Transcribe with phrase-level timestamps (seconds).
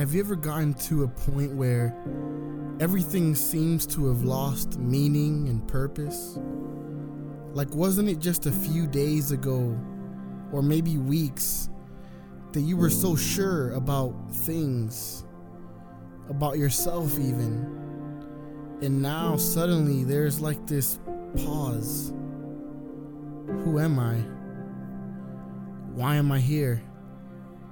[0.00, 1.94] Have you ever gotten to a point where
[2.80, 6.38] everything seems to have lost meaning and purpose?
[7.52, 9.78] Like, wasn't it just a few days ago,
[10.52, 11.68] or maybe weeks,
[12.52, 15.26] that you were so sure about things,
[16.30, 18.78] about yourself, even?
[18.80, 20.98] And now suddenly there's like this
[21.36, 22.14] pause.
[23.64, 24.14] Who am I?
[25.92, 26.82] Why am I here?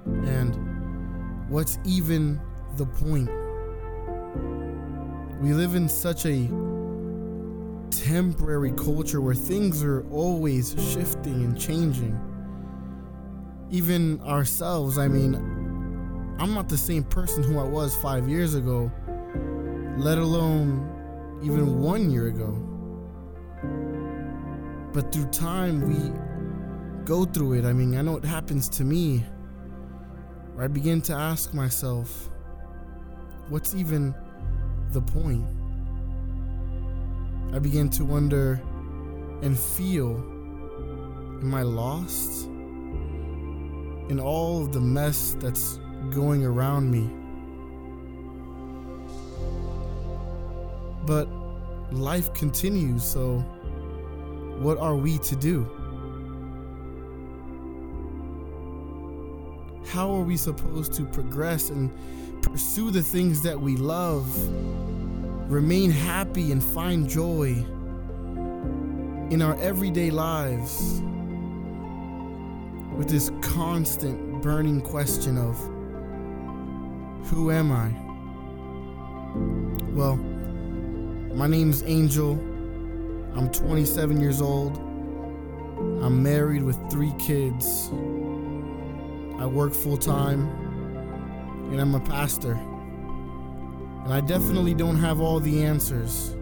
[0.05, 0.68] And
[1.49, 2.39] what's even
[2.77, 3.29] the point?
[5.41, 6.49] We live in such a
[7.91, 12.19] temporary culture where things are always shifting and changing.
[13.71, 15.35] Even ourselves, I mean,
[16.39, 18.91] I'm not the same person who I was five years ago,
[19.97, 22.65] let alone even one year ago.
[24.93, 27.65] But through time, we go through it.
[27.65, 29.23] I mean, I know it happens to me.
[30.59, 32.29] Where I begin to ask myself,
[33.47, 34.13] what's even
[34.91, 35.45] the point?
[37.53, 38.61] I begin to wonder
[39.41, 40.17] and feel,
[41.41, 42.43] am I lost?
[44.09, 45.79] In all of the mess that's
[46.11, 47.09] going around me.
[51.05, 51.29] But
[51.93, 53.37] life continues, so
[54.59, 55.78] what are we to do?
[59.87, 61.91] How are we supposed to progress and
[62.41, 64.27] pursue the things that we love,
[65.49, 67.65] remain happy, and find joy
[69.31, 71.01] in our everyday lives
[72.95, 75.57] with this constant burning question of
[77.27, 77.89] who am I?
[79.95, 80.17] Well,
[81.35, 82.31] my name's Angel.
[83.35, 84.77] I'm 27 years old.
[86.03, 87.89] I'm married with three kids.
[89.39, 90.49] I work full time,
[91.71, 92.53] and I'm a pastor.
[94.03, 96.35] And I definitely don't have all the answers.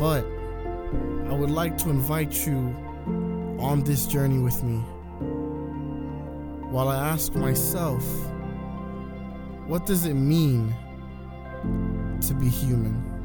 [0.00, 0.24] But
[1.28, 2.74] I would like to invite you
[3.60, 4.78] on this journey with me
[6.70, 8.04] while I ask myself,
[9.66, 10.74] what does it mean
[12.22, 13.17] to be human?